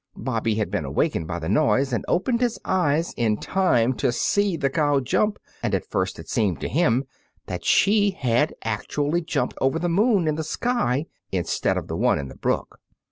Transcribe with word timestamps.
Bobby 0.17 0.55
had 0.55 0.71
been 0.71 0.83
awakened 0.83 1.27
by 1.27 1.37
the 1.37 1.47
noise, 1.47 1.93
and 1.93 2.03
opened 2.07 2.41
his 2.41 2.59
eyes 2.65 3.13
in 3.17 3.37
time 3.37 3.93
to 3.97 4.11
see 4.11 4.57
the 4.57 4.67
cow 4.71 4.99
jump; 4.99 5.37
and 5.61 5.75
at 5.75 5.85
first 5.85 6.17
it 6.17 6.27
seemed 6.27 6.59
to 6.61 6.67
him 6.67 7.03
that 7.45 7.63
she 7.63 8.09
had 8.09 8.55
actually 8.63 9.21
jumped 9.21 9.59
over 9.61 9.77
the 9.77 9.89
moon 9.89 10.27
in 10.27 10.33
the 10.37 10.43
sky, 10.43 11.05
instead 11.31 11.77
of 11.77 11.87
the 11.87 11.95
one 11.95 12.17
in 12.17 12.29
the 12.29 12.35
brook. 12.35 12.79